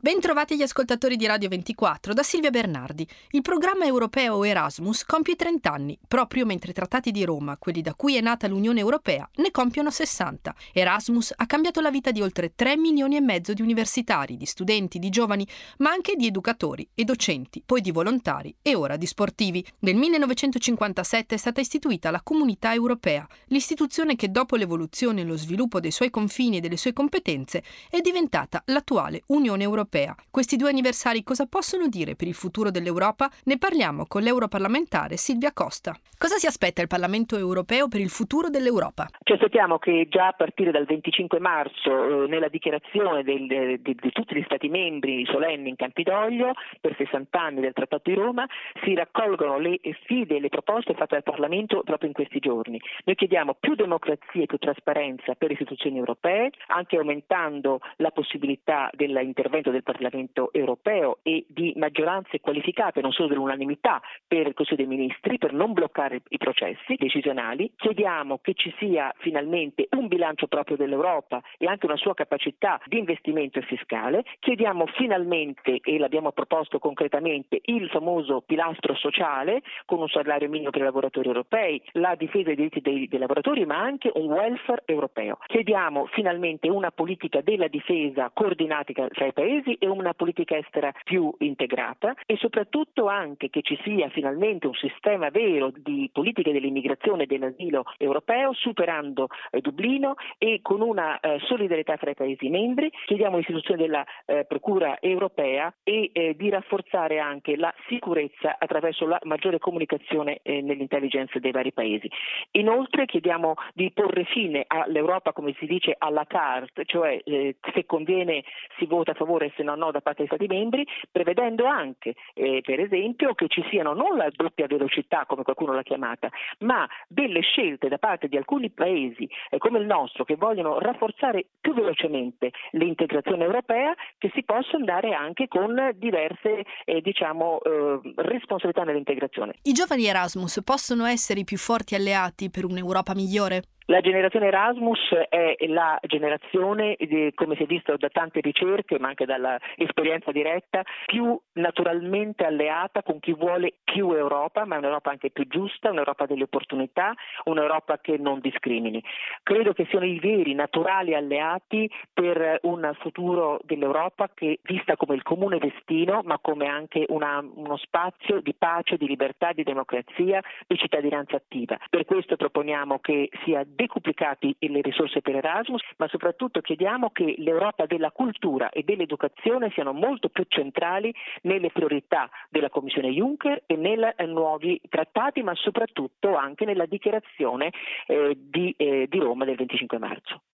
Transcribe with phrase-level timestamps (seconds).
[0.00, 3.04] Bentrovati gli ascoltatori di Radio 24 da Silvia Bernardi.
[3.30, 7.94] Il programma europeo Erasmus compie 30 anni, proprio mentre i trattati di Roma, quelli da
[7.96, 10.54] cui è nata l'Unione Europea, ne compiono 60.
[10.72, 15.00] Erasmus ha cambiato la vita di oltre 3 milioni e mezzo di universitari, di studenti,
[15.00, 15.44] di giovani,
[15.78, 19.66] ma anche di educatori e docenti, poi di volontari e ora di sportivi.
[19.80, 25.80] Nel 1957 è stata istituita la Comunità Europea, l'istituzione che dopo l'evoluzione e lo sviluppo
[25.80, 30.14] dei suoi confini e delle sue competenze è diventata l'attuale Unione Europea europea.
[30.30, 33.28] Questi due anniversari cosa possono dire per il futuro dell'Europa?
[33.44, 35.96] Ne parliamo con l'europarlamentare Silvia Costa.
[36.18, 39.06] Cosa si aspetta il Parlamento europeo per il futuro dell'Europa?
[39.22, 44.10] Ci aspettiamo che già a partire dal 25 marzo, eh, nella dichiarazione del, di, di,
[44.12, 48.46] tutti gli Stati membri solenni in Campidoglio per 60 anni del Trattato di Roma,
[48.82, 52.80] si raccolgono le sfide e le proposte fatte dal Parlamento proprio in questi giorni.
[53.04, 58.90] Noi chiediamo più democrazia e più trasparenza per le istituzioni europee, anche aumentando la possibilità
[58.92, 64.84] dell'intervento del del Parlamento europeo e di maggioranze qualificate, non solo dell'unanimità, per il Consiglio
[64.84, 67.72] dei Ministri, per non bloccare i processi decisionali.
[67.76, 72.98] Chiediamo che ci sia finalmente un bilancio proprio dell'Europa e anche una sua capacità di
[72.98, 74.24] investimento fiscale.
[74.40, 80.80] Chiediamo finalmente, e l'abbiamo proposto concretamente, il famoso pilastro sociale con un salario minimo per
[80.80, 85.38] i lavoratori europei, la difesa dei diritti dei, dei lavoratori, ma anche un welfare europeo.
[85.46, 90.92] Chiediamo finalmente una politica della difesa coordinata tra i paesi paesi e una politica estera
[91.04, 97.24] più integrata e soprattutto anche che ci sia finalmente un sistema vero di politica dell'immigrazione
[97.24, 102.90] e dell'asilo europeo superando eh, Dublino e con una eh, solidarietà fra i Paesi membri.
[103.06, 109.18] Chiediamo l'istituzione della eh, Procura europea e eh, di rafforzare anche la sicurezza attraverso la
[109.24, 112.08] maggiore comunicazione eh, nell'intelligence dei vari Paesi.
[112.52, 118.44] Inoltre chiediamo di porre fine all'Europa, come si dice, alla carte, cioè eh, se conviene
[118.78, 122.62] si vota a favore se no no da parte degli Stati membri, prevedendo anche, eh,
[122.64, 127.40] per esempio, che ci siano non la doppia velocità, come qualcuno l'ha chiamata, ma delle
[127.40, 132.52] scelte da parte di alcuni paesi eh, come il nostro che vogliono rafforzare più velocemente
[132.72, 139.54] l'integrazione europea, che si possa andare anche con diverse eh, diciamo, eh, responsabilità nell'integrazione.
[139.62, 143.62] I giovani Erasmus possono essere i più forti alleati per un'Europa migliore?
[143.90, 144.98] La generazione Erasmus
[145.30, 146.94] è la generazione,
[147.34, 149.24] come si è visto da tante ricerche, ma anche
[149.56, 155.90] dall'esperienza diretta, più naturalmente alleata con chi vuole più Europa, ma un'Europa anche più giusta,
[155.90, 157.14] un'Europa delle opportunità,
[157.44, 159.02] un'Europa che non discrimini.
[159.42, 165.22] Credo che siano i veri, naturali alleati per un futuro dell'Europa che vista come il
[165.22, 170.76] comune destino, ma come anche una, uno spazio di pace, di libertà, di democrazia, di
[170.76, 171.78] cittadinanza attiva.
[171.88, 177.86] Per questo proponiamo che sia decuplicati le risorse per Erasmus, ma soprattutto chiediamo che l'Europa
[177.86, 179.37] della cultura e dell'educazione
[179.70, 186.36] siano molto più centrali nelle priorità della Commissione Juncker e nei nuovi trattati, ma soprattutto
[186.36, 187.72] anche nella dichiarazione
[188.06, 190.42] eh, di, eh, di Roma del 25 marzo.